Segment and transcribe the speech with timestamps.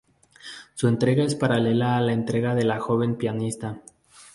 [0.73, 3.83] Su entrega es paralela a la entrega de la joven pianista.